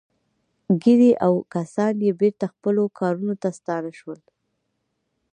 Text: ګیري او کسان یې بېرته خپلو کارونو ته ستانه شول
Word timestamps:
ګیري 0.81 1.11
او 1.25 1.33
کسان 1.53 1.95
یې 2.05 2.11
بېرته 2.19 2.45
خپلو 2.53 2.83
کارونو 2.99 3.33
ته 3.41 3.49
ستانه 3.59 3.91
شول 3.99 4.19